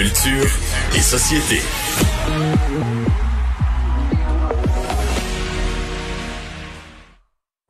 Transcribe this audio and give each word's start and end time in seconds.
Culture 0.00 0.48
et 0.96 1.00
société. 1.00 1.60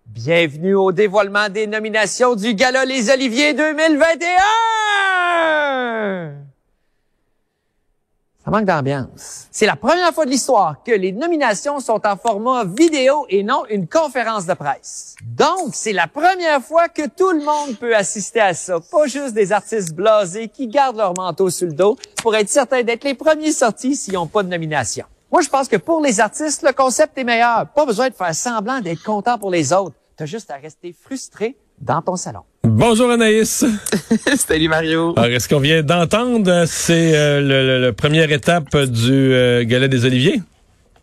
Bienvenue 0.07 0.77
au 0.77 0.93
dévoilement 0.93 1.49
des 1.49 1.67
nominations 1.67 2.37
du 2.37 2.55
Gala 2.55 2.85
Les 2.85 3.11
Oliviers 3.11 3.55
2021! 3.55 6.50
Manque 8.51 8.65
d'ambiance? 8.65 9.47
C'est 9.53 9.65
la 9.65 9.77
première 9.77 10.13
fois 10.13 10.25
de 10.25 10.31
l'histoire 10.31 10.83
que 10.83 10.91
les 10.91 11.13
nominations 11.13 11.79
sont 11.79 12.05
en 12.05 12.17
format 12.17 12.65
vidéo 12.65 13.25
et 13.29 13.45
non 13.45 13.63
une 13.71 13.87
conférence 13.87 14.45
de 14.45 14.55
presse. 14.55 15.15
Donc, 15.23 15.73
c'est 15.73 15.93
la 15.93 16.09
première 16.09 16.61
fois 16.61 16.89
que 16.89 17.07
tout 17.07 17.31
le 17.31 17.45
monde 17.45 17.79
peut 17.79 17.95
assister 17.95 18.41
à 18.41 18.53
ça. 18.53 18.81
Pas 18.81 19.07
juste 19.07 19.35
des 19.35 19.53
artistes 19.53 19.95
blasés 19.95 20.49
qui 20.49 20.67
gardent 20.67 20.97
leur 20.97 21.15
manteau 21.17 21.49
sur 21.49 21.69
le 21.69 21.75
dos 21.75 21.97
pour 22.21 22.35
être 22.35 22.49
certains 22.49 22.83
d'être 22.83 23.05
les 23.05 23.15
premiers 23.15 23.53
sortis 23.53 23.95
s'ils 23.95 24.15
n'ont 24.15 24.27
pas 24.27 24.43
de 24.43 24.49
nomination. 24.49 25.07
Moi, 25.31 25.43
je 25.43 25.49
pense 25.49 25.69
que 25.69 25.77
pour 25.77 26.01
les 26.01 26.19
artistes, 26.19 26.63
le 26.63 26.73
concept 26.73 27.17
est 27.19 27.25
meilleur. 27.25 27.69
Pas 27.69 27.87
besoin 27.87 28.09
de 28.09 28.15
faire 28.15 28.35
semblant 28.35 28.81
d'être 28.81 29.05
content 29.05 29.39
pour 29.39 29.53
les 29.53 29.73
autres. 29.73 29.95
T'as 30.17 30.27
juste 30.27 30.51
à 30.51 30.57
rester 30.57 30.93
frustré 30.93 31.57
dans 31.79 32.03
ton 32.03 32.17
salon. 32.17 32.43
Bonjour 32.81 33.11
Anaïs. 33.11 33.63
Salut 34.39 34.69
Mario. 34.69 35.13
Alors, 35.19 35.31
est-ce 35.31 35.47
qu'on 35.51 35.61
vient 35.61 35.83
d'entendre, 35.83 36.65
c'est 36.67 37.15
euh, 37.15 37.43
le, 37.43 37.67
le- 37.79 37.87
le 37.89 37.93
première 37.93 38.33
étape 38.33 38.75
du 38.87 39.13
euh, 39.35 39.65
Galet 39.67 39.89
des 39.89 40.07
Oliviers? 40.07 40.41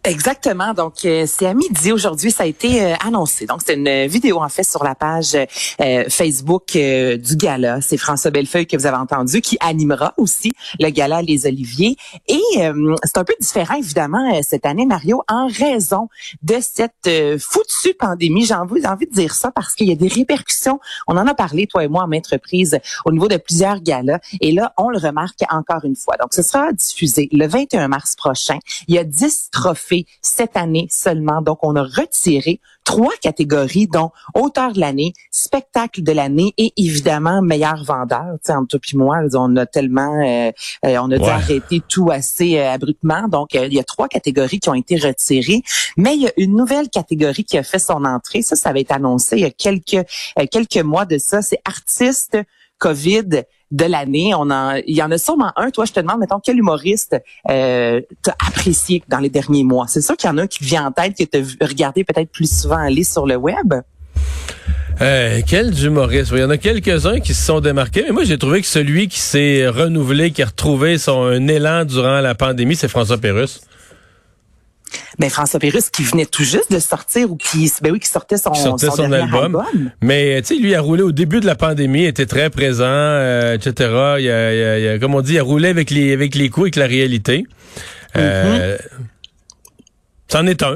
Exactement. 0.07 0.73
Donc, 0.73 1.03
euh, 1.03 1.25
c'est 1.27 1.45
à 1.45 1.53
midi 1.53 1.91
aujourd'hui, 1.91 2.31
ça 2.31 2.43
a 2.43 2.45
été 2.45 2.81
euh, 2.81 2.95
annoncé. 3.05 3.45
Donc, 3.45 3.59
c'est 3.65 3.73
une 3.73 4.07
vidéo 4.07 4.41
en 4.41 4.47
fait 4.47 4.63
sur 4.63 4.81
la 4.85 4.95
page 4.95 5.35
euh, 5.35 6.05
Facebook 6.07 6.77
euh, 6.77 7.17
du 7.17 7.35
gala. 7.35 7.81
C'est 7.81 7.97
François 7.97 8.31
Bellefeuille 8.31 8.67
que 8.67 8.77
vous 8.77 8.85
avez 8.85 8.95
entendu 8.95 9.41
qui 9.41 9.57
animera 9.59 10.13
aussi 10.15 10.53
le 10.79 10.89
gala 10.91 11.21
Les 11.21 11.45
Oliviers. 11.45 11.97
Et 12.29 12.41
euh, 12.59 12.95
c'est 13.03 13.17
un 13.17 13.25
peu 13.25 13.33
différent 13.41 13.75
évidemment 13.75 14.33
euh, 14.33 14.39
cette 14.43 14.65
année, 14.65 14.85
Mario, 14.85 15.23
en 15.27 15.47
raison 15.47 16.07
de 16.41 16.55
cette 16.61 17.09
foutue 17.39 17.93
pandémie. 17.93 18.45
J'ai 18.45 18.53
envie, 18.53 18.87
envie 18.87 19.07
de 19.07 19.13
dire 19.13 19.33
ça 19.33 19.51
parce 19.51 19.73
qu'il 19.73 19.89
y 19.89 19.91
a 19.91 19.95
des 19.95 20.07
répercussions. 20.07 20.79
On 21.07 21.17
en 21.17 21.27
a 21.27 21.33
parlé 21.33 21.67
toi 21.67 21.83
et 21.83 21.89
moi 21.89 22.03
à 22.03 22.07
maintes 22.07 22.27
reprises 22.27 22.79
au 23.03 23.11
niveau 23.11 23.27
de 23.27 23.35
plusieurs 23.35 23.81
galas. 23.81 24.19
Et 24.39 24.53
là, 24.53 24.73
on 24.77 24.87
le 24.89 24.99
remarque 24.99 25.41
encore 25.49 25.83
une 25.83 25.97
fois. 25.97 26.15
Donc, 26.17 26.33
ce 26.33 26.43
sera 26.43 26.71
diffusé 26.71 27.27
le 27.33 27.45
21 27.45 27.89
mars 27.89 28.15
prochain. 28.15 28.59
Il 28.87 28.95
y 28.95 28.99
a 28.99 29.03
10 29.03 29.49
trophées 29.51 29.96
cette 30.21 30.55
année 30.57 30.87
seulement. 30.91 31.41
Donc, 31.41 31.59
on 31.63 31.75
a 31.75 31.83
retiré 31.83 32.59
trois 32.83 33.13
catégories, 33.21 33.87
dont 33.87 34.11
auteur 34.33 34.71
de 34.71 34.79
l'année, 34.79 35.11
spectacle 35.31 36.03
de 36.03 36.11
l'année 36.13 36.53
et 36.57 36.71
évidemment 36.77 37.41
meilleur 37.41 37.83
vendeur. 37.83 38.25
Tu 38.35 38.47
sais, 38.47 38.53
entre 38.53 38.77
toi 38.77 38.79
et 38.93 38.97
moi, 38.97 39.17
on 39.33 39.55
a 39.57 39.65
tellement, 39.65 40.21
euh, 40.23 40.51
euh, 40.85 40.97
on 41.01 41.11
a 41.11 41.17
dû 41.17 41.23
Ouais. 41.23 41.29
arrêter 41.29 41.81
tout 41.89 42.09
assez 42.11 42.57
euh, 42.59 42.71
abruptement. 42.71 43.27
Donc, 43.27 43.55
euh, 43.55 43.65
il 43.67 43.73
y 43.73 43.79
a 43.79 43.83
trois 43.83 44.07
catégories 44.07 44.59
qui 44.59 44.69
ont 44.69 44.73
été 44.73 44.95
retirées. 44.97 45.61
Mais 45.97 46.15
il 46.15 46.21
y 46.21 46.27
a 46.27 46.31
une 46.37 46.55
nouvelle 46.55 46.89
catégorie 46.89 47.43
qui 47.43 47.57
a 47.57 47.63
fait 47.63 47.79
son 47.79 48.05
entrée. 48.05 48.41
Ça, 48.41 48.55
ça 48.55 48.69
avait 48.69 48.81
été 48.81 48.93
annoncé 48.93 49.35
il 49.37 49.41
y 49.41 49.45
a 49.45 49.51
quelques, 49.51 50.05
quelques 50.51 50.77
mois 50.77 51.05
de 51.05 51.17
ça. 51.17 51.41
C'est 51.41 51.59
artiste 51.65 52.37
COVID 52.77 53.43
de 53.71 53.85
l'année. 53.85 54.33
Il 54.87 54.95
y 54.95 55.03
en 55.03 55.11
a 55.11 55.17
sûrement 55.17 55.51
un. 55.55 55.69
Toi, 55.71 55.85
je 55.85 55.93
te 55.93 55.99
demande, 55.99 56.19
mettons, 56.19 56.39
quel 56.39 56.57
humoriste 56.57 57.15
euh, 57.49 58.01
t'as 58.21 58.35
apprécié 58.47 59.03
dans 59.07 59.19
les 59.19 59.29
derniers 59.29 59.63
mois? 59.63 59.87
C'est 59.87 60.01
sûr 60.01 60.15
qu'il 60.15 60.29
y 60.29 60.33
en 60.33 60.37
a 60.37 60.43
un 60.43 60.47
qui 60.47 60.63
vient 60.63 60.85
en 60.85 60.91
tête, 60.91 61.17
que 61.17 61.23
tu 61.23 61.37
as 61.37 61.65
regardé 61.65 62.03
peut-être 62.03 62.31
plus 62.31 62.61
souvent 62.61 62.77
aller 62.77 63.03
sur 63.03 63.25
le 63.25 63.35
web. 63.35 63.73
Euh, 64.99 65.41
quel 65.45 65.77
humoriste? 65.85 66.31
Il 66.33 66.39
y 66.39 66.43
en 66.43 66.49
a 66.49 66.57
quelques-uns 66.57 67.19
qui 67.19 67.35
se 67.35 67.45
sont 67.45 67.59
démarqués, 67.59 68.03
mais 68.07 68.11
moi 68.11 68.23
j'ai 68.23 68.39
trouvé 68.39 68.61
que 68.61 68.67
celui 68.67 69.07
qui 69.07 69.19
s'est 69.19 69.67
renouvelé, 69.67 70.31
qui 70.31 70.41
a 70.41 70.47
retrouvé 70.47 70.97
son 70.97 71.47
élan 71.47 71.85
durant 71.85 72.19
la 72.19 72.33
pandémie, 72.33 72.75
c'est 72.75 72.87
François 72.87 73.19
Pérusse. 73.19 73.61
Ben, 75.19 75.29
François 75.29 75.59
Pérus 75.59 75.89
qui 75.89 76.03
venait 76.03 76.25
tout 76.25 76.43
juste 76.43 76.71
de 76.71 76.79
sortir 76.79 77.31
ou 77.31 77.35
qui, 77.37 77.71
ben 77.81 77.91
oui, 77.91 77.99
qui 77.99 78.07
sortait 78.07 78.37
son, 78.37 78.51
Qui 78.51 78.61
sortait 78.61 78.87
son, 78.89 79.11
album. 79.11 79.63
Mais 80.01 80.41
tu 80.41 80.55
sais, 80.55 80.61
lui 80.61 80.75
a 80.75 80.81
roulé 80.81 81.01
au 81.03 81.11
début 81.11 81.39
de 81.39 81.45
la 81.45 81.55
pandémie, 81.55 82.05
était 82.05 82.25
très 82.25 82.49
présent, 82.49 82.85
euh, 82.87 83.55
etc. 83.55 83.73
Il 83.79 83.89
a, 83.91 84.19
il 84.19 84.29
a- 84.29 84.79
il 84.79 84.87
a- 84.89 84.99
comme 84.99 85.15
on 85.15 85.21
dit, 85.21 85.33
il 85.33 85.39
a 85.39 85.43
roulé 85.43 85.69
avec 85.69 85.89
les 85.89 86.13
avec 86.13 86.35
les 86.35 86.49
coups, 86.49 86.65
avec 86.65 86.75
la 86.75 86.87
réalité. 86.87 87.45
Euh, 88.15 88.77
C'en 90.29 90.45
est 90.45 90.61
un. 90.63 90.75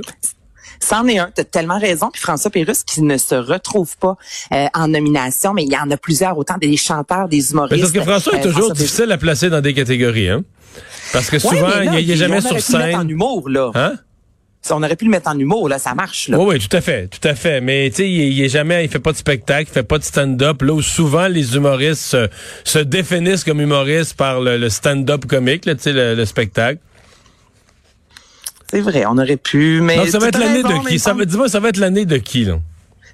C'en 0.83 1.07
est 1.07 1.19
un, 1.19 1.29
tu 1.33 1.41
as 1.41 1.45
tellement 1.45 1.79
raison. 1.79 2.09
Puis 2.11 2.21
François 2.21 2.51
Pérus 2.51 2.83
qui 2.83 3.01
ne 3.01 3.17
se 3.17 3.35
retrouve 3.35 3.95
pas 3.97 4.17
euh, 4.53 4.65
en 4.73 4.87
nomination, 4.87 5.53
mais 5.53 5.63
il 5.63 5.71
y 5.71 5.77
en 5.77 5.89
a 5.91 5.97
plusieurs, 5.97 6.37
autant 6.37 6.57
des 6.59 6.75
chanteurs, 6.77 7.27
des 7.29 7.37
Mais 7.37 7.43
humoristes. 7.51 7.81
parce 7.81 7.91
que 7.93 8.01
François 8.01 8.33
est 8.33 8.39
Euh, 8.39 8.41
toujours 8.43 8.53
François 8.59 8.73
Pérus. 8.75 8.87
difficile 8.87 9.11
à 9.11 9.17
placer 9.17 9.49
dans 9.49 9.61
des 9.61 9.73
catégories, 9.73 10.29
hein. 10.29 10.43
Parce 11.13 11.29
que 11.29 11.39
souvent, 11.39 11.67
là, 11.67 11.99
il 11.99 12.09
est 12.09 12.13
on 12.13 12.17
jamais 12.17 12.37
aurait 12.45 12.59
sur 12.61 12.77
le 12.77 12.85
mettre 12.85 12.97
en 12.97 13.01
scène. 13.01 13.09
humour, 13.09 13.49
là. 13.49 13.71
Hein? 13.75 13.93
On 14.69 14.83
aurait 14.83 14.95
pu 14.95 15.05
le 15.05 15.11
mettre 15.11 15.27
en 15.29 15.37
humour, 15.37 15.67
là, 15.69 15.79
ça 15.79 15.93
marche, 15.95 16.29
là. 16.29 16.37
Oui, 16.39 16.45
oui, 16.55 16.59
tout 16.59 16.75
à 16.77 16.81
fait, 16.81 17.07
tout 17.07 17.27
à 17.27 17.33
fait. 17.35 17.61
Mais 17.61 17.89
tu 17.89 17.97
sais, 17.97 18.09
il, 18.09 18.33
il 18.33 18.41
est 18.43 18.49
jamais, 18.49 18.85
il 18.85 18.89
fait 18.91 18.99
pas 18.99 19.11
de 19.11 19.17
spectacle, 19.17 19.67
il 19.69 19.73
fait 19.73 19.83
pas 19.83 19.97
de 19.97 20.03
stand-up. 20.03 20.61
Là 20.61 20.73
où 20.73 20.81
souvent 20.81 21.27
les 21.27 21.55
humoristes 21.55 22.03
se, 22.03 22.29
se 22.63 22.79
définissent 22.79 23.43
comme 23.43 23.59
humoristes 23.59 24.13
par 24.15 24.39
le, 24.39 24.57
le 24.57 24.69
stand-up 24.69 25.25
comique, 25.25 25.65
là, 25.65 25.73
tu 25.75 25.81
sais, 25.81 25.93
le, 25.93 26.13
le 26.15 26.25
spectacle. 26.25 26.79
C'est 28.71 28.79
vrai, 28.79 29.03
on 29.05 29.17
aurait 29.17 29.35
pu, 29.35 29.81
mais. 29.81 29.97
Donc, 29.97 30.07
ça 30.07 30.19
va 30.19 30.29
être 30.29 30.39
l'année 30.39 30.63
de 30.63 30.87
qui? 30.87 30.97
Ça 30.97 31.11
bon, 31.11 31.19
va, 31.19 31.25
dis-moi, 31.25 31.49
ça 31.49 31.59
va 31.59 31.67
être 31.67 31.77
l'année 31.77 32.05
de 32.05 32.15
qui, 32.15 32.45
là? 32.45 32.57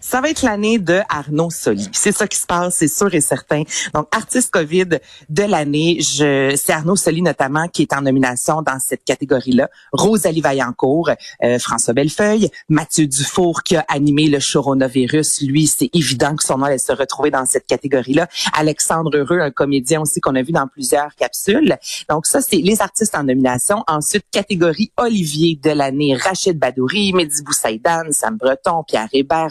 Ça 0.09 0.21
va 0.21 0.29
être 0.29 0.41
l'année 0.41 0.79
de 0.79 1.01
Arnaud 1.09 1.49
Soli. 1.49 1.89
C'est 1.91 2.13
ça 2.13 2.27
qui 2.27 2.37
se 2.37 2.45
passe, 2.45 2.75
c'est 2.75 2.87
sûr 2.87 3.13
et 3.13 3.19
certain. 3.19 3.63
Donc, 3.93 4.07
artiste 4.15 4.51
COVID 4.51 4.99
de 5.27 5.43
l'année, 5.43 5.97
je, 5.99 6.55
c'est 6.55 6.71
Arnaud 6.71 6.95
Soli 6.95 7.21
notamment 7.21 7.67
qui 7.67 7.81
est 7.81 7.91
en 7.91 8.03
nomination 8.03 8.61
dans 8.61 8.79
cette 8.79 9.03
catégorie-là. 9.03 9.69
Rosalie 9.91 10.39
Vaillancourt, 10.39 11.09
euh, 11.43 11.59
François 11.59 11.93
Bellefeuille, 11.93 12.49
Mathieu 12.69 13.05
Dufour 13.05 13.63
qui 13.63 13.75
a 13.75 13.83
animé 13.89 14.29
le 14.29 14.39
coronavirus. 14.39 15.41
Lui, 15.41 15.67
c'est 15.67 15.89
évident 15.93 16.37
que 16.37 16.43
son 16.45 16.59
nom 16.59 16.67
allait 16.67 16.77
se 16.77 16.93
retrouver 16.93 17.29
dans 17.29 17.45
cette 17.45 17.67
catégorie-là. 17.67 18.29
Alexandre 18.53 19.13
Heureux, 19.13 19.41
un 19.41 19.51
comédien 19.51 19.99
aussi 19.99 20.21
qu'on 20.21 20.35
a 20.35 20.41
vu 20.41 20.53
dans 20.53 20.69
plusieurs 20.69 21.15
capsules. 21.15 21.77
Donc, 22.09 22.27
ça, 22.27 22.39
c'est 22.39 22.61
les 22.61 22.81
artistes 22.81 23.13
en 23.13 23.23
nomination. 23.23 23.83
Ensuite, 23.89 24.23
catégorie 24.31 24.89
Olivier 24.95 25.59
de 25.61 25.71
l'année, 25.71 26.15
Rachid 26.15 26.57
Badouri, 26.57 27.11
Mehdi 27.11 27.43
Boussaïdan, 27.43 28.03
Sam 28.11 28.37
Breton, 28.37 28.85
Pierre 28.87 29.09
Hébert, 29.11 29.49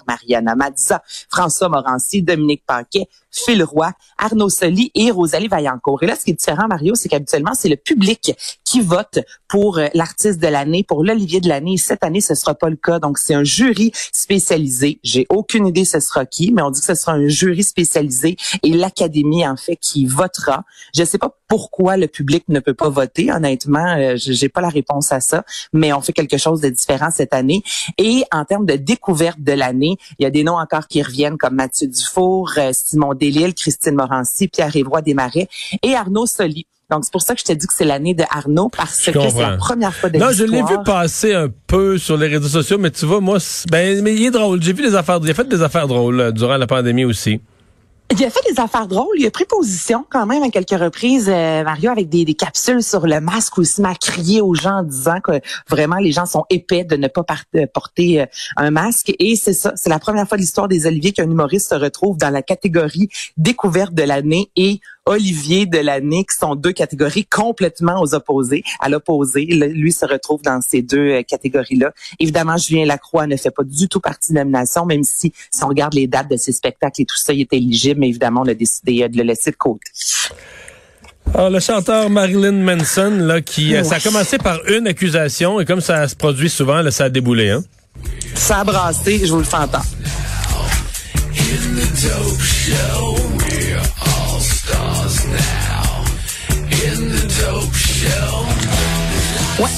François 1.31 1.69
Morancy, 1.69 2.23
Dominique 2.23 2.65
Paquet, 2.67 3.09
Phil 3.45 3.63
Roy, 3.63 3.93
Arnaud 4.19 4.49
Soli 4.49 4.91
et 4.95 5.11
Rosalie 5.11 5.49
Vaillancourt. 5.49 6.03
Et 6.03 6.07
là, 6.07 6.17
ce 6.17 6.25
qui 6.25 6.31
est 6.31 6.35
différent, 6.35 6.67
Mario, 6.69 6.95
c'est 6.95 7.09
qu'habituellement, 7.09 7.53
c'est 7.55 7.69
le 7.69 7.77
public 7.77 8.35
qui 8.65 8.81
vote 8.81 9.19
pour 9.49 9.79
euh, 9.79 9.89
l'artiste 9.95 10.41
de 10.41 10.49
l'année, 10.49 10.85
pour 10.85 11.05
l'Olivier 11.05 11.41
de 11.41 11.49
l'année. 11.49 11.75
Et 11.75 11.79
Cette 11.79 12.03
année, 12.03 12.21
ce 12.21 12.35
sera 12.35 12.55
pas 12.55 12.71
le 12.71 12.77
cas. 12.77 12.99
Donc, 12.99 13.19
c'est 13.19 13.35
un 13.35 13.45
jury 13.45 13.93
spécialisé. 14.13 14.99
J'ai 15.03 15.27
aucune 15.29 15.67
idée 15.67 15.85
ce 15.85 16.01
sera 16.01 16.27
qui, 16.27 16.53
mais 16.53 16.63
on 16.63 16.71
dit 16.71 16.81
que 16.81 16.87
ce 16.87 16.95
sera 16.95 17.13
un 17.13 17.29
jury 17.29 17.63
spécialisé 17.63 18.37
et 18.63 18.71
l'Académie, 18.71 19.47
en 19.47 19.57
fait, 19.57 19.77
qui 19.77 20.07
votera. 20.07 20.65
Je 20.95 21.05
sais 21.05 21.19
pas 21.19 21.37
pourquoi 21.49 21.97
le 21.97 22.09
public 22.09 22.45
ne 22.49 22.61
peut 22.61 22.75
pas 22.75 22.89
voter. 22.89 23.31
Honnêtement, 23.31 23.97
euh, 23.97 24.15
j'ai 24.17 24.49
pas 24.49 24.61
la 24.61 24.69
réponse 24.69 25.13
à 25.13 25.21
ça, 25.21 25.45
mais 25.73 25.93
on 25.93 26.01
fait 26.01 26.13
quelque 26.13 26.39
chose 26.39 26.61
de 26.61 26.69
différent 26.69 27.11
cette 27.11 27.35
année. 27.35 27.63
Et 27.99 28.25
en 28.33 28.45
termes 28.45 28.67
de 28.67 28.77
découverte 28.77 29.41
de 29.41 29.53
l'année, 29.53 29.97
il 30.19 30.25
y 30.25 30.27
a 30.27 30.31
des 30.31 30.45
noms 30.45 30.59
encore 30.59 30.89
qui 30.89 31.03
reviennent 31.03 31.37
comme 31.37 31.55
Mathieu 31.55 31.87
Dufour, 31.89 32.53
euh, 32.59 32.71
Simon 32.73 33.15
Delille, 33.31 33.55
Christine 33.55 33.95
Morancy, 33.95 34.49
Pierre-Évroy 34.49 35.03
Desmarais 35.03 35.49
et 35.83 35.95
Arnaud 35.95 36.27
Soli. 36.27 36.67
Donc, 36.91 37.05
c'est 37.05 37.13
pour 37.13 37.23
ça 37.23 37.35
que 37.35 37.41
je 37.41 37.45
te 37.47 37.53
dis 37.53 37.67
que 37.67 37.75
c'est 37.75 37.85
l'année 37.85 38.15
de 38.15 38.23
Arnaud, 38.31 38.69
parce 38.69 39.07
que 39.07 39.29
c'est 39.29 39.41
la 39.41 39.57
première 39.57 39.93
fois 39.93 40.09
de 40.09 40.19
Non, 40.19 40.31
je 40.31 40.45
l'ai 40.45 40.63
vu 40.63 40.77
passer 40.85 41.35
un 41.35 41.49
peu 41.67 41.99
sur 41.99 42.17
les 42.17 42.29
réseaux 42.29 42.49
sociaux, 42.49 42.79
mais 42.79 42.93
tu 42.93 43.07
vois, 43.07 43.21
moi, 43.21 43.39
ben, 43.71 44.03
mais 44.03 44.15
il 44.15 44.27
est 44.27 44.31
drôle. 44.31 44.63
J'ai 44.63 44.73
vu 44.73 44.83
des 44.83 44.95
affaires, 44.95 45.19
il 45.21 45.31
a 45.31 45.35
fait 45.35 45.49
des 45.49 45.63
affaires 45.63 45.89
drôles 45.89 46.21
euh, 46.21 46.31
durant 46.31 46.57
la 46.57 46.69
pandémie 46.69 47.05
aussi. 47.05 47.41
Il 48.13 48.25
a 48.25 48.31
fait 48.31 48.53
des 48.53 48.61
affaires 48.61 48.87
drôles. 48.87 49.17
Il 49.19 49.27
a 49.27 49.31
pris 49.33 49.45
position 49.47 50.07
quand 50.09 50.27
même 50.27 50.43
à 50.45 50.49
quelques 50.49 50.79
reprises, 50.79 51.29
euh, 51.29 51.65
Mario, 51.65 51.91
avec 51.91 52.09
des, 52.09 52.25
capsules 52.35 52.83
sur 52.83 53.07
le 53.07 53.21
masque 53.21 53.59
où 53.59 53.63
il 53.63 53.67
se 53.67 54.41
aux 54.41 54.55
gens 54.55 54.79
en 54.79 54.83
disant 54.85 55.21
que 55.21 55.41
vraiment 55.69 55.97
les 55.97 56.13
gens 56.13 56.25
sont 56.25 56.45
épais 56.49 56.85
de 56.85 56.97
ne 56.97 57.09
pas 57.09 57.25
euh, 57.57 57.67
porter 57.73 58.23
euh, 58.23 58.27
un 58.57 58.71
masque. 58.71 59.13
Et 59.19 59.35
c'est 59.35 59.53
ça, 59.53 59.73
c'est 59.75 59.91
la 59.91 59.99
première 59.99 60.29
fois 60.29 60.37
de 60.37 60.43
l'histoire 60.43 60.69
des 60.69 60.87
Oliviers 60.87 61.13
qu'un 61.13 61.29
humoriste 61.29 61.71
se 61.71 61.75
retrouve 61.75 62.17
dans 62.17 62.31
la 62.31 62.43
catégorie 62.43 63.09
découverte 63.37 63.93
de 63.93 64.05
l'année 64.05 64.51
et 64.55 64.81
Olivier 65.07 65.67
de 65.67 65.79
l'année, 65.79 66.25
qui 66.29 66.37
sont 66.37 66.57
deux 66.57 66.73
catégories 66.73 67.25
complètement 67.25 68.03
aux 68.03 68.15
opposés, 68.15 68.65
à 68.81 68.89
l'opposé. 68.89 69.45
Lui 69.45 69.93
se 69.93 70.05
retrouve 70.05 70.43
dans 70.43 70.61
ces 70.61 70.83
deux 70.83 71.11
euh, 71.11 71.23
catégories-là. 71.23 71.93
Évidemment, 72.19 72.57
Julien 72.57 72.85
Lacroix 72.85 73.27
ne 73.27 73.37
fait 73.37 73.53
pas 73.53 73.63
du 73.63 73.89
tout 73.89 74.01
partie 74.01 74.33
de 74.33 74.39
la 74.39 74.45
nomination, 74.45 74.85
même 74.85 75.05
si, 75.05 75.33
si 75.51 75.65
on 75.65 75.69
regarde 75.69 75.95
les 75.95 76.07
dates 76.07 76.31
de 76.31 76.37
ses 76.37 76.53
spectacles 76.53 77.03
et 77.03 77.05
tout 77.05 77.17
ça, 77.17 77.33
il 77.33 77.43
est 77.43 77.53
éligible, 77.53 78.01
mais 78.01 78.09
évidemment, 78.09 78.43
on 78.45 78.49
a 78.49 78.55
décidé 78.55 79.03
euh, 79.03 79.09
de 79.09 79.17
le 79.17 79.23
laisser 79.23 79.53
de 79.53 79.57
côté. 79.57 79.91
Alors, 81.35 81.51
le 81.51 81.61
chanteur 81.61 82.09
Marilyn 82.11 82.53
Manson, 82.53 83.11
là, 83.11 83.41
qui, 83.41 83.75
euh, 83.75 83.85
ça 83.85 83.97
a 83.97 84.01
commencé 84.01 84.39
par 84.39 84.65
une 84.69 84.87
accusation, 84.87 85.61
et 85.61 85.65
comme 85.65 85.81
ça 85.81 86.07
se 86.09 86.17
produit 86.17 86.51
souvent, 86.51 86.83
là, 86.83 86.91
ça 86.91 87.05
a 87.05 87.09
déboulé, 87.11 87.51
hein? 87.51 87.63
Ça 88.35 88.59
a 88.59 88.65
brassé, 88.65 89.21
je 89.25 89.33
vous 89.33 89.39
le 89.39 89.45
fais 89.45 89.57
entendre. 89.57 89.85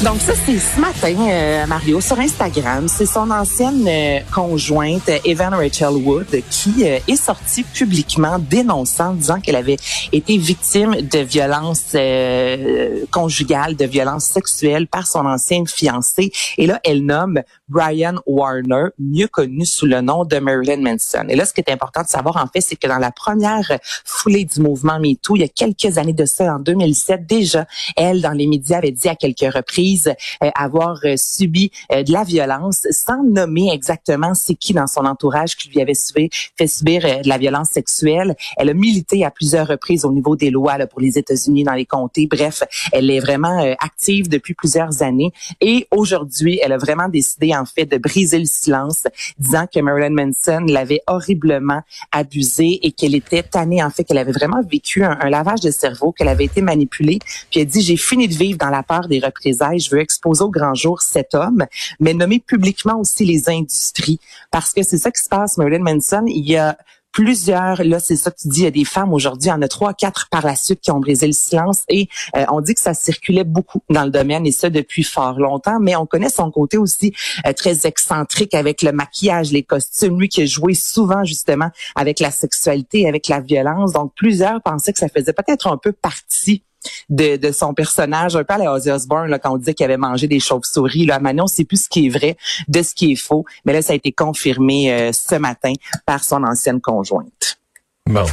Donc 0.04 0.20
ça 0.20 0.32
c'est 0.46 0.58
ce 0.58 0.80
matin, 0.80 1.16
euh, 1.28 1.66
Mario, 1.66 2.00
sur 2.00 2.18
Instagram. 2.20 2.86
C'est 2.86 3.04
son 3.04 3.30
ancienne 3.32 3.84
euh, 3.88 4.20
conjointe, 4.32 5.10
Evan 5.24 5.52
Rachel 5.52 5.96
Wood, 5.96 6.28
qui 6.50 6.84
euh, 6.84 7.00
est 7.08 7.16
sortie 7.16 7.64
publiquement 7.64 8.38
dénonçant, 8.38 9.12
disant 9.14 9.40
qu'elle 9.40 9.56
avait 9.56 9.76
été 10.12 10.38
victime 10.38 10.94
de 11.02 11.18
violences 11.18 11.96
conjugales, 13.10 13.74
de 13.74 13.86
violences 13.86 14.24
sexuelles 14.24 14.86
par 14.86 15.06
son 15.06 15.26
ancienne 15.26 15.66
fiancé. 15.66 16.32
Et 16.58 16.66
là, 16.66 16.80
elle 16.84 17.04
nomme 17.04 17.42
Brian 17.68 18.16
Warner, 18.26 18.88
mieux 18.98 19.28
connu 19.28 19.64
sous 19.64 19.86
le 19.86 20.00
nom 20.00 20.24
de 20.24 20.38
Marilyn 20.38 20.82
Manson. 20.82 21.26
Et 21.28 21.36
là, 21.36 21.44
ce 21.44 21.52
qui 21.52 21.60
est 21.60 21.70
important 21.70 22.02
de 22.02 22.08
savoir, 22.08 22.36
en 22.36 22.46
fait, 22.46 22.60
c'est 22.60 22.76
que 22.76 22.88
dans 22.88 22.98
la 22.98 23.12
première 23.12 23.78
foulée 24.04 24.44
du 24.44 24.60
mouvement 24.60 24.98
MeToo, 24.98 25.36
il 25.36 25.40
y 25.40 25.44
a 25.44 25.48
quelques 25.48 25.98
années 25.98 26.12
de 26.12 26.24
ça, 26.24 26.56
en 26.56 26.58
2007, 26.58 27.26
déjà, 27.26 27.66
elle, 27.96 28.20
dans 28.20 28.32
les 28.32 28.46
médias, 28.46 28.78
avait 28.78 28.90
dit 28.90 29.08
à 29.08 29.14
quelques 29.14 29.40
reprises 29.40 29.68
prise 29.68 30.12
euh, 30.42 30.50
avoir 30.56 30.98
euh, 31.04 31.14
subi 31.16 31.70
euh, 31.92 32.02
de 32.02 32.12
la 32.12 32.24
violence 32.24 32.86
sans 32.90 33.22
nommer 33.22 33.70
exactement 33.72 34.34
c'est 34.34 34.54
qui 34.54 34.72
dans 34.72 34.86
son 34.86 35.04
entourage 35.04 35.56
qui 35.56 35.68
lui 35.68 35.80
avait 35.80 35.92
fait 35.94 36.66
subir 36.66 37.02
de 37.02 37.28
la 37.28 37.38
violence 37.38 37.68
sexuelle. 37.68 38.34
Elle 38.56 38.70
a 38.70 38.74
milité 38.74 39.24
à 39.24 39.30
plusieurs 39.30 39.68
reprises 39.68 40.04
au 40.04 40.12
niveau 40.12 40.36
des 40.36 40.50
lois 40.50 40.78
là, 40.78 40.86
pour 40.86 41.00
les 41.00 41.18
États-Unis 41.18 41.64
dans 41.64 41.74
les 41.74 41.86
comtés. 41.86 42.26
Bref, 42.26 42.62
elle 42.92 43.10
est 43.10 43.20
vraiment 43.20 43.74
active 43.80 44.28
depuis 44.28 44.54
plusieurs 44.54 45.02
années 45.02 45.32
et 45.60 45.86
aujourd'hui, 45.90 46.60
elle 46.62 46.72
a 46.72 46.78
vraiment 46.78 47.08
décidé 47.08 47.52
en 47.58 47.64
fait 47.66 47.86
de 47.86 47.98
briser 47.98 48.38
le 48.38 48.46
silence, 48.46 49.04
disant 49.38 49.66
que 49.72 49.80
Marilyn 49.80 50.10
Manson 50.10 50.64
l'avait 50.66 51.02
horriblement 51.06 51.82
abusée 52.12 52.78
et 52.82 52.92
qu'elle 52.92 53.14
était 53.14 53.42
tannée 53.42 53.82
en 53.82 53.90
fait, 53.90 54.04
qu'elle 54.04 54.18
avait 54.18 54.32
vraiment 54.32 54.62
vécu 54.62 55.04
un, 55.04 55.18
un 55.20 55.30
lavage 55.30 55.60
de 55.60 55.70
cerveau, 55.70 56.12
qu'elle 56.12 56.28
avait 56.28 56.44
été 56.44 56.62
manipulée. 56.62 57.18
Puis 57.50 57.60
elle 57.60 57.66
dit 57.66 57.82
j'ai 57.82 57.96
fini 57.96 58.28
de 58.28 58.34
vivre 58.34 58.58
dans 58.58 58.70
la 58.70 58.82
peur 58.82 59.08
des 59.08 59.18
reprises 59.18 59.58
je 59.78 59.90
veux 59.90 60.00
exposer 60.00 60.42
au 60.42 60.50
grand 60.50 60.74
jour 60.74 61.02
cet 61.02 61.34
homme, 61.34 61.64
mais 62.00 62.14
nommer 62.14 62.38
publiquement 62.38 62.98
aussi 62.98 63.24
les 63.24 63.48
industries. 63.48 64.20
Parce 64.50 64.72
que 64.72 64.82
c'est 64.82 64.98
ça 64.98 65.10
qui 65.10 65.22
se 65.22 65.28
passe, 65.28 65.56
Marilyn 65.56 65.82
Manson. 65.82 66.24
Il 66.26 66.48
y 66.48 66.56
a 66.56 66.76
plusieurs, 67.12 67.82
là 67.84 68.00
c'est 68.00 68.16
ça 68.16 68.30
que 68.30 68.36
tu 68.36 68.48
dis, 68.48 68.60
il 68.60 68.64
y 68.64 68.66
a 68.66 68.70
des 68.70 68.84
femmes 68.84 69.12
aujourd'hui, 69.12 69.48
il 69.48 69.50
y 69.50 69.52
en 69.52 69.62
a 69.62 69.68
trois, 69.68 69.94
quatre 69.94 70.28
par 70.30 70.44
la 70.44 70.56
suite 70.56 70.80
qui 70.80 70.90
ont 70.90 71.00
brisé 71.00 71.26
le 71.26 71.32
silence 71.32 71.82
et 71.88 72.08
euh, 72.36 72.44
on 72.50 72.60
dit 72.60 72.74
que 72.74 72.80
ça 72.80 72.94
circulait 72.94 73.44
beaucoup 73.44 73.82
dans 73.90 74.04
le 74.04 74.10
domaine 74.10 74.46
et 74.46 74.52
ça 74.52 74.70
depuis 74.70 75.02
fort 75.02 75.38
longtemps, 75.38 75.80
mais 75.80 75.96
on 75.96 76.06
connaît 76.06 76.28
son 76.28 76.50
côté 76.50 76.78
aussi 76.78 77.14
euh, 77.46 77.52
très 77.52 77.86
excentrique 77.86 78.54
avec 78.54 78.82
le 78.82 78.92
maquillage, 78.92 79.52
les 79.52 79.62
costumes, 79.62 80.18
lui 80.18 80.28
qui 80.28 80.42
a 80.42 80.46
joué 80.46 80.74
souvent 80.74 81.24
justement 81.24 81.70
avec 81.94 82.20
la 82.20 82.30
sexualité, 82.30 83.08
avec 83.08 83.28
la 83.28 83.40
violence, 83.40 83.92
donc 83.92 84.12
plusieurs 84.14 84.62
pensaient 84.62 84.92
que 84.92 84.98
ça 84.98 85.08
faisait 85.08 85.32
peut-être 85.32 85.66
un 85.66 85.76
peu 85.76 85.92
partie 85.92 86.62
de, 87.08 87.52
son 87.52 87.74
personnage, 87.74 88.36
un 88.36 88.44
peu 88.44 88.54
à 88.54 88.72
Ozzy 88.72 88.90
Osbourne, 88.90 89.28
là, 89.28 89.38
quand 89.38 89.52
on 89.52 89.56
disait 89.56 89.74
qu'il 89.74 89.84
avait 89.84 89.96
mangé 89.96 90.26
des 90.26 90.40
chauves-souris. 90.40 91.06
Là, 91.06 91.18
maintenant, 91.18 91.44
on 91.44 91.48
sait 91.48 91.64
plus 91.64 91.84
ce 91.84 91.88
qui 91.88 92.06
est 92.06 92.10
vrai 92.10 92.36
de 92.68 92.82
ce 92.82 92.94
qui 92.94 93.12
est 93.12 93.16
faux. 93.16 93.44
Mais 93.64 93.72
là, 93.72 93.82
ça 93.82 93.92
a 93.92 93.96
été 93.96 94.12
confirmé 94.12 94.92
euh, 94.92 95.10
ce 95.12 95.36
matin 95.36 95.72
par 96.06 96.22
son 96.24 96.42
ancienne 96.44 96.80
conjointe. 96.80 97.58
Bon. 98.06 98.26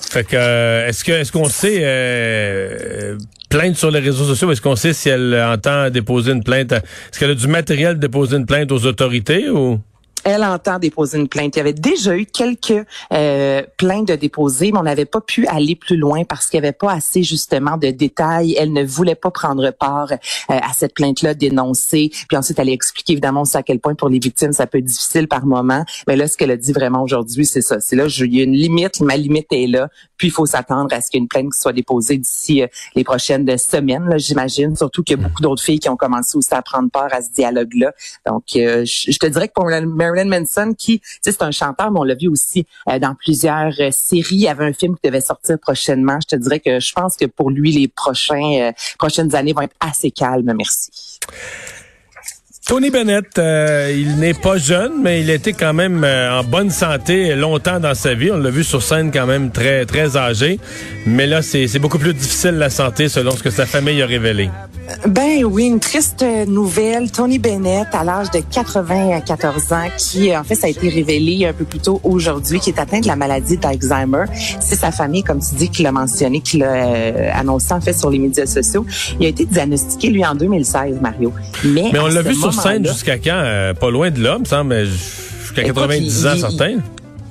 Fait 0.00 0.24
que 0.24 0.36
euh, 0.36 0.88
est-ce 0.88 1.02
que 1.02 1.12
est-ce 1.12 1.32
qu'on 1.32 1.48
sait 1.48 1.80
euh, 1.82 3.18
plainte 3.48 3.76
sur 3.76 3.90
les 3.90 3.98
réseaux 3.98 4.24
sociaux, 4.24 4.50
est-ce 4.52 4.60
qu'on 4.60 4.76
sait 4.76 4.92
si 4.92 5.08
elle 5.08 5.34
entend 5.34 5.90
déposer 5.90 6.32
une 6.32 6.44
plainte? 6.44 6.72
Est-ce 6.72 7.18
qu'elle 7.18 7.30
a 7.30 7.34
du 7.34 7.48
matériel 7.48 7.94
de 7.94 8.00
déposer 8.00 8.36
une 8.36 8.46
plainte 8.46 8.70
aux 8.70 8.86
autorités 8.86 9.48
ou? 9.48 9.80
Elle 10.24 10.44
entend 10.44 10.78
déposer 10.78 11.18
une 11.18 11.28
plainte. 11.28 11.56
Il 11.56 11.58
y 11.58 11.60
avait 11.60 11.72
déjà 11.72 12.16
eu 12.16 12.26
quelques 12.26 12.84
euh, 13.12 13.62
plaintes 13.76 14.08
de 14.08 14.14
déposer, 14.14 14.72
mais 14.72 14.78
on 14.78 14.82
n'avait 14.84 15.04
pas 15.04 15.20
pu 15.20 15.46
aller 15.46 15.76
plus 15.76 15.96
loin 15.96 16.24
parce 16.24 16.46
qu'il 16.46 16.60
n'y 16.60 16.66
avait 16.66 16.76
pas 16.76 16.92
assez 16.92 17.22
justement 17.22 17.76
de 17.76 17.90
détails. 17.90 18.54
Elle 18.58 18.72
ne 18.72 18.84
voulait 18.84 19.14
pas 19.14 19.30
prendre 19.30 19.70
part 19.70 20.12
euh, 20.12 20.16
à 20.48 20.72
cette 20.74 20.94
plainte-là, 20.94 21.34
dénoncer. 21.34 22.10
Puis 22.28 22.36
ensuite, 22.36 22.58
elle 22.58 22.68
a 22.68 22.72
expliqué 22.72 23.12
évidemment 23.12 23.42
aussi 23.42 23.56
à 23.56 23.62
quel 23.62 23.80
point 23.80 23.94
pour 23.94 24.08
les 24.08 24.18
victimes, 24.18 24.52
ça 24.52 24.66
peut 24.66 24.78
être 24.78 24.84
difficile 24.84 25.28
par 25.28 25.46
moment. 25.46 25.84
Mais 26.06 26.16
là, 26.16 26.26
ce 26.26 26.36
qu'elle 26.36 26.50
a 26.50 26.56
dit 26.56 26.72
vraiment 26.72 27.02
aujourd'hui, 27.02 27.46
c'est 27.46 27.62
ça. 27.62 27.80
C'est 27.80 27.96
là, 27.96 28.06
il 28.06 28.34
y 28.34 28.40
a 28.40 28.44
une 28.44 28.52
limite, 28.52 29.00
ma 29.00 29.16
limite 29.16 29.48
est 29.52 29.66
là. 29.66 29.88
Puis 30.16 30.28
il 30.28 30.30
faut 30.32 30.46
s'attendre 30.46 30.92
à 30.94 31.00
ce 31.00 31.10
qu'il 31.10 31.26
plainte 31.28 31.52
soit 31.54 31.72
déposée 31.72 32.18
d'ici 32.18 32.62
euh, 32.62 32.66
les 32.94 33.04
prochaines 33.04 33.56
semaines, 33.56 34.14
j'imagine. 34.16 34.76
Surtout 34.76 35.02
qu'il 35.02 35.16
y 35.16 35.20
a 35.20 35.22
beaucoup 35.22 35.42
d'autres 35.42 35.62
filles 35.62 35.78
qui 35.78 35.88
ont 35.88 35.96
commencé 35.96 36.36
aussi 36.36 36.52
à 36.52 36.62
prendre 36.62 36.90
part 36.90 37.12
à 37.12 37.22
ce 37.22 37.30
dialogue-là. 37.30 37.92
Donc, 38.26 38.44
euh, 38.56 38.84
je, 38.84 39.18
te 39.18 39.26
dirais 39.26 39.48
que 39.48 39.52
pour 39.52 39.68
Marilyn 40.08 40.40
Manson, 40.40 40.74
qui, 40.76 41.00
c'est 41.22 41.42
un 41.42 41.50
chanteur, 41.50 41.90
mais 41.90 42.00
on 42.00 42.04
l'a 42.04 42.14
vu 42.14 42.28
aussi 42.28 42.66
euh, 42.88 42.98
dans 42.98 43.14
plusieurs 43.14 43.72
séries. 43.90 44.36
Il 44.36 44.40
y 44.40 44.48
avait 44.48 44.64
un 44.64 44.72
film 44.72 44.96
qui 44.96 45.08
devait 45.08 45.20
sortir 45.20 45.58
prochainement. 45.58 46.18
Je 46.22 46.36
te 46.36 46.40
dirais 46.40 46.60
que 46.60 46.80
je 46.80 46.92
pense 46.92 47.16
que 47.16 47.26
pour 47.26 47.50
lui, 47.50 47.72
les 47.72 47.88
prochains 47.88 48.72
prochaines 48.98 49.34
années 49.34 49.52
vont 49.52 49.62
être 49.62 49.76
assez 49.80 50.10
calmes. 50.10 50.52
Merci. 50.56 51.18
Tony 52.68 52.90
Bennett, 52.90 53.38
euh, 53.38 53.90
il 53.96 54.16
n'est 54.16 54.34
pas 54.34 54.58
jeune, 54.58 55.00
mais 55.02 55.22
il 55.22 55.30
était 55.30 55.54
quand 55.54 55.72
même 55.72 56.04
euh, 56.04 56.38
en 56.38 56.44
bonne 56.44 56.68
santé 56.68 57.34
longtemps 57.34 57.80
dans 57.80 57.94
sa 57.94 58.12
vie. 58.12 58.30
On 58.30 58.36
l'a 58.36 58.50
vu 58.50 58.62
sur 58.62 58.82
scène 58.82 59.10
quand 59.10 59.24
même 59.24 59.50
très 59.50 59.86
très 59.86 60.18
âgé. 60.18 60.60
Mais 61.06 61.26
là, 61.26 61.40
c'est 61.40 61.78
beaucoup 61.78 61.98
plus 61.98 62.12
difficile 62.12 62.56
la 62.58 62.68
santé 62.68 63.08
selon 63.08 63.30
ce 63.30 63.42
que 63.42 63.48
sa 63.48 63.64
famille 63.64 64.02
a 64.02 64.06
révélé. 64.06 64.50
Ben 65.06 65.44
oui, 65.44 65.66
une 65.66 65.80
triste 65.80 66.24
nouvelle. 66.46 67.10
Tony 67.10 67.38
Bennett, 67.38 67.88
à 67.92 68.04
l'âge 68.04 68.30
de 68.30 68.40
94 68.40 69.72
ans, 69.72 69.88
qui 69.96 70.34
en 70.36 70.44
fait 70.44 70.54
ça 70.54 70.66
a 70.66 70.70
été 70.70 70.88
révélé 70.88 71.46
un 71.46 71.52
peu 71.52 71.64
plus 71.64 71.78
tôt 71.78 72.00
aujourd'hui, 72.04 72.58
qui 72.60 72.70
est 72.70 72.78
atteint 72.78 73.00
de 73.00 73.06
la 73.06 73.16
maladie 73.16 73.56
d'Alzheimer. 73.56 74.24
C'est 74.60 74.76
sa 74.76 74.90
famille, 74.90 75.22
comme 75.22 75.40
tu 75.40 75.54
dis, 75.56 75.68
qui 75.68 75.82
l'a 75.82 75.92
mentionné, 75.92 76.40
qui 76.40 76.58
l'a 76.58 76.86
euh, 76.86 77.30
annoncé 77.34 77.72
en 77.72 77.80
fait 77.80 77.92
sur 77.92 78.10
les 78.10 78.18
médias 78.18 78.46
sociaux. 78.46 78.86
Il 79.20 79.26
a 79.26 79.28
été 79.28 79.44
diagnostiqué 79.44 80.10
lui 80.10 80.24
en 80.24 80.34
2016, 80.34 81.00
Mario. 81.00 81.32
Mais, 81.64 81.90
mais 81.92 81.98
on 81.98 82.08
l'a 82.08 82.22
vu 82.22 82.34
sur 82.34 82.52
scène 82.52 82.86
jusqu'à 82.86 83.18
quand? 83.18 83.30
Euh, 83.32 83.74
pas 83.74 83.90
loin 83.90 84.10
de 84.10 84.20
l'homme, 84.20 84.46
semble, 84.46 84.84
jusqu'à 84.84 85.64
90 85.64 86.26
ans. 86.26 86.34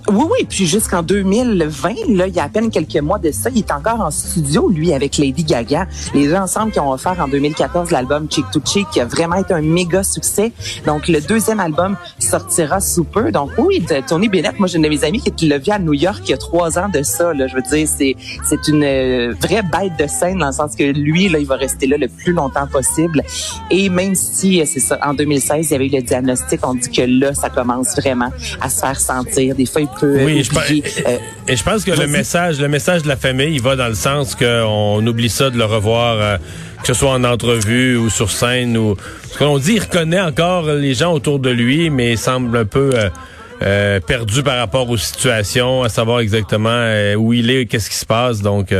Oui, 0.09 0.23
oui, 0.31 0.45
puis 0.47 0.65
jusqu'en 0.65 1.03
2020, 1.03 1.89
là, 2.15 2.27
il 2.27 2.33
y 2.33 2.39
a 2.39 2.43
à 2.43 2.49
peine 2.49 2.69
quelques 2.69 2.95
mois 2.95 3.19
de 3.19 3.29
ça, 3.31 3.49
il 3.53 3.57
est 3.57 3.71
encore 3.71 3.99
en 3.99 4.09
studio, 4.09 4.69
lui, 4.69 4.93
avec 4.93 5.17
Lady 5.17 5.43
Gaga. 5.43 5.85
Les 6.13 6.27
deux 6.27 6.35
ensemble 6.35 6.71
qui 6.71 6.79
ont 6.79 6.91
offert 6.91 7.19
en 7.19 7.27
2014 7.27 7.91
l'album 7.91 8.25
Chick 8.29 8.45
to 8.51 8.61
Chick, 8.63 8.89
qui 8.89 9.01
a 9.01 9.05
vraiment 9.05 9.35
été 9.35 9.53
un 9.53 9.61
méga 9.61 10.03
succès. 10.03 10.53
Donc, 10.85 11.09
le 11.09 11.19
deuxième 11.19 11.59
album 11.59 11.97
sortira 12.19 12.79
sous 12.79 13.03
peu. 13.03 13.33
Donc, 13.33 13.51
oui, 13.57 13.85
Tony 14.07 14.29
Bennett, 14.29 14.57
moi, 14.59 14.69
j'ai 14.69 14.77
une 14.77 14.83
de 14.83 14.89
mes 14.89 15.03
amies 15.03 15.19
qui 15.19 15.49
l'a 15.49 15.57
vu 15.57 15.71
à 15.71 15.79
New 15.79 15.93
York 15.93 16.21
il 16.23 16.29
y 16.29 16.33
a 16.33 16.37
trois 16.37 16.79
ans 16.79 16.87
de 16.87 17.03
ça, 17.03 17.33
là. 17.33 17.47
Je 17.47 17.55
veux 17.55 17.61
dire, 17.61 17.85
c'est, 17.85 18.15
c'est 18.45 18.65
une 18.69 18.83
euh, 18.83 19.33
vraie 19.41 19.61
bête 19.61 19.99
de 19.99 20.07
scène 20.07 20.39
dans 20.39 20.47
le 20.47 20.53
sens 20.53 20.73
que 20.77 20.85
lui, 20.85 21.27
là, 21.27 21.39
il 21.39 21.45
va 21.45 21.57
rester 21.57 21.85
là 21.85 21.97
le 21.97 22.07
plus 22.07 22.31
longtemps 22.31 22.67
possible. 22.67 23.23
Et 23.71 23.89
même 23.89 24.15
si, 24.15 24.61
euh, 24.61 24.65
c'est 24.65 24.79
ça, 24.79 24.97
en 25.03 25.13
2016, 25.13 25.67
il 25.67 25.71
y 25.71 25.75
avait 25.75 25.87
eu 25.87 25.91
le 25.91 26.01
diagnostic, 26.01 26.65
on 26.65 26.75
dit 26.75 26.89
que 26.89 27.01
là, 27.01 27.33
ça 27.33 27.49
commence 27.49 27.97
vraiment 27.97 28.29
à 28.61 28.69
se 28.69 28.79
faire 28.79 28.99
sentir. 28.99 29.53
Des 29.53 29.65
fois, 29.65 29.81
oui, 30.03 30.43
je, 30.43 30.57
euh, 30.57 31.17
et 31.47 31.55
je 31.55 31.63
pense 31.63 31.83
que 31.83 31.91
le 31.91 32.07
message, 32.07 32.59
le 32.59 32.67
message 32.67 33.03
de 33.03 33.07
la 33.07 33.15
famille, 33.15 33.53
il 33.55 33.61
va 33.61 33.75
dans 33.75 33.87
le 33.87 33.95
sens 33.95 34.35
qu'on 34.35 35.05
oublie 35.05 35.29
ça 35.29 35.49
de 35.49 35.57
le 35.57 35.65
revoir, 35.65 36.17
euh, 36.19 36.37
que 36.81 36.87
ce 36.87 36.93
soit 36.93 37.11
en 37.11 37.23
entrevue 37.23 37.97
ou 37.97 38.09
sur 38.09 38.31
scène 38.31 38.77
ou 38.77 38.95
ce 39.31 39.37
qu'on 39.37 39.57
dit, 39.57 39.73
il 39.73 39.81
reconnaît 39.81 40.21
encore 40.21 40.65
les 40.65 40.93
gens 40.93 41.13
autour 41.13 41.39
de 41.39 41.49
lui, 41.49 41.89
mais 41.89 42.13
il 42.13 42.17
semble 42.17 42.57
un 42.57 42.65
peu 42.65 42.91
euh, 43.61 43.99
perdu 44.01 44.43
par 44.43 44.57
rapport 44.57 44.89
aux 44.89 44.97
situations, 44.97 45.83
à 45.83 45.89
savoir 45.89 46.19
exactement 46.19 46.91
où 47.17 47.33
il 47.33 47.49
est, 47.49 47.65
qu'est-ce 47.65 47.89
qui 47.89 47.97
se 47.97 48.05
passe, 48.05 48.41
donc. 48.41 48.73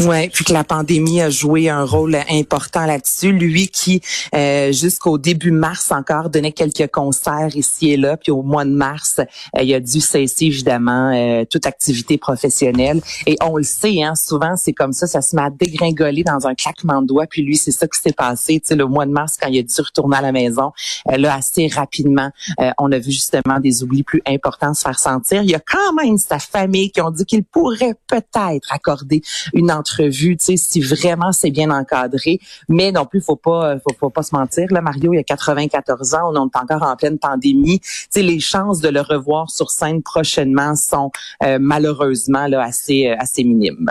Ouais, 0.00 0.28
puis 0.28 0.44
que 0.44 0.52
la 0.52 0.64
pandémie 0.64 1.20
a 1.20 1.30
joué 1.30 1.68
un 1.68 1.84
rôle 1.84 2.16
important 2.28 2.84
là-dessus. 2.84 3.30
Lui 3.30 3.68
qui, 3.68 4.00
euh, 4.34 4.72
jusqu'au 4.72 5.18
début 5.18 5.52
mars 5.52 5.92
encore, 5.92 6.30
donnait 6.30 6.52
quelques 6.52 6.90
concerts 6.90 7.54
ici 7.54 7.92
et 7.92 7.96
là, 7.96 8.16
puis 8.16 8.32
au 8.32 8.42
mois 8.42 8.64
de 8.64 8.70
mars, 8.70 9.20
euh, 9.20 9.62
il 9.62 9.72
a 9.72 9.78
dû 9.78 10.00
cesser 10.00 10.46
évidemment 10.46 11.12
euh, 11.14 11.44
toute 11.48 11.66
activité 11.66 12.18
professionnelle. 12.18 13.00
Et 13.26 13.36
on 13.40 13.56
le 13.56 13.62
sait, 13.62 14.02
hein, 14.02 14.14
souvent 14.16 14.56
c'est 14.56 14.72
comme 14.72 14.92
ça, 14.92 15.06
ça 15.06 15.22
se 15.22 15.36
met 15.36 15.42
à 15.42 15.50
dégringoler 15.50 16.24
dans 16.24 16.46
un 16.48 16.54
claquement 16.54 17.00
de 17.00 17.06
doigts. 17.06 17.26
Puis 17.28 17.42
lui, 17.42 17.56
c'est 17.56 17.70
ça 17.70 17.86
qui 17.86 18.00
s'est 18.00 18.12
passé, 18.12 18.60
tu 18.60 18.68
sais, 18.68 18.74
le 18.74 18.86
mois 18.86 19.06
de 19.06 19.12
mars 19.12 19.36
quand 19.40 19.48
il 19.48 19.60
a 19.60 19.62
dû 19.62 19.80
retourner 19.80 20.16
à 20.16 20.22
la 20.22 20.32
maison. 20.32 20.72
là, 21.06 21.34
assez 21.34 21.68
rapidement, 21.68 22.30
on 22.78 22.90
a 22.90 22.98
vu 22.98 23.12
justement 23.12 23.60
des 23.60 23.82
oublis 23.82 24.02
plus 24.02 24.22
importants 24.26 24.74
se 24.74 24.82
faire 24.82 24.98
sentir. 24.98 25.42
Il 25.42 25.50
y 25.50 25.54
a 25.54 25.60
quand 25.60 25.92
même 25.92 26.18
sa 26.18 26.38
famille 26.38 26.90
qui 26.90 27.00
ont 27.00 27.10
dit 27.10 27.24
qu'il 27.24 27.44
pourrait 27.44 27.94
peut-être 28.08 28.72
accorder 28.72 29.22
une 29.52 29.70
entrevue, 29.84 30.36
tu 30.36 30.44
sais, 30.44 30.56
si 30.56 30.80
vraiment 30.80 31.32
c'est 31.32 31.50
bien 31.50 31.70
encadré. 31.70 32.40
Mais 32.68 32.92
non 32.92 33.04
plus, 33.04 33.20
faut 33.20 33.36
pas, 33.36 33.76
faut, 33.78 33.94
faut 33.98 34.10
pas 34.10 34.22
se 34.22 34.34
mentir. 34.34 34.66
Là, 34.70 34.80
Mario, 34.80 35.12
il 35.12 35.18
a 35.18 35.22
94 35.22 36.14
ans, 36.14 36.30
on 36.32 36.34
est 36.34 36.56
encore 36.56 36.82
en 36.82 36.96
pleine 36.96 37.18
pandémie. 37.18 37.80
Tu 37.80 38.06
sais, 38.10 38.22
les 38.22 38.40
chances 38.40 38.80
de 38.80 38.88
le 38.88 39.00
revoir 39.00 39.50
sur 39.50 39.70
scène 39.70 40.02
prochainement 40.02 40.74
sont 40.76 41.10
euh, 41.42 41.58
malheureusement 41.60 42.46
là 42.46 42.62
assez, 42.62 43.08
euh, 43.08 43.16
assez 43.18 43.44
minimes. 43.44 43.90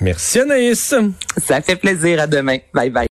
Merci 0.00 0.40
Anaïs. 0.40 0.94
Ça 1.36 1.60
fait 1.60 1.76
plaisir. 1.76 2.20
À 2.20 2.26
demain. 2.26 2.58
Bye 2.72 2.90
bye. 2.90 3.00